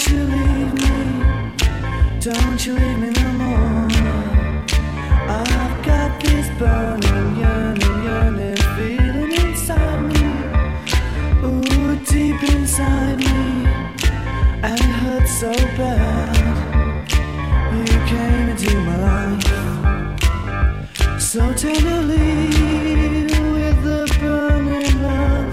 Don't 0.00 0.12
you 0.12 0.24
leave 0.24 0.72
me, 0.72 0.96
don't 2.20 2.66
you 2.66 2.72
leave 2.72 2.98
me 3.00 3.10
no 3.10 3.32
more. 3.32 3.88
I've 5.28 5.84
got 5.84 6.18
this 6.22 6.48
burning, 6.58 7.36
yearning, 7.36 8.02
yearning 8.02 8.56
feeling 8.76 9.32
inside 9.32 10.00
me. 10.10 10.24
Ooh, 11.44 11.96
deep 12.06 12.42
inside 12.54 13.18
me, 13.18 13.66
and 14.62 14.80
it 14.80 14.94
hurts 15.02 15.32
so 15.38 15.52
bad. 15.76 16.34
You 17.76 17.84
came 18.06 18.48
into 18.48 18.72
my 18.80 18.96
life 18.96 19.44
so 21.20 21.52
tenderly 21.52 22.46
with 23.52 23.84
a 23.84 24.06
burning 24.18 25.02
love 25.02 25.52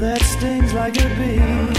that 0.00 0.20
stings 0.20 0.74
like 0.74 0.98
a 0.98 1.08
bee. 1.16 1.69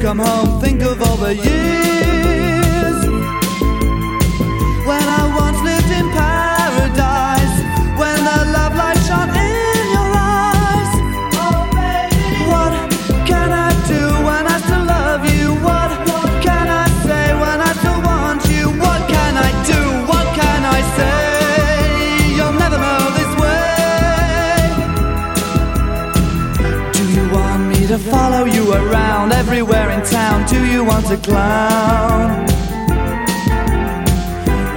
come 0.00 0.18
home, 0.18 0.60
think 0.60 0.82
of 0.82 1.02
all 1.02 1.16
the 1.16 1.34
years. 1.34 1.89
everywhere 29.40 29.88
in 29.88 30.02
town. 30.04 30.46
Do 30.46 30.66
you 30.66 30.84
want 30.84 31.10
a 31.10 31.16
clown? 31.16 32.46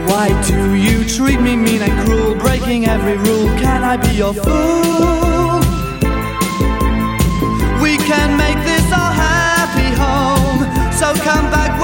Why 0.09 0.27
do 0.47 0.75
you 0.75 1.03
treat 1.03 1.41
me 1.41 1.57
mean 1.57 1.81
and 1.81 1.95
cruel? 2.05 2.35
Breaking 2.35 2.85
every 2.85 3.17
rule. 3.27 3.49
Can 3.63 3.83
I 3.83 3.95
be 3.97 4.13
your 4.23 4.33
fool? 4.33 5.59
We 7.83 7.93
can 8.09 8.29
make 8.43 8.59
this 8.69 8.85
our 9.01 9.13
happy 9.27 9.89
home. 10.03 10.59
So 10.99 11.07
come 11.27 11.51
back. 11.51 11.82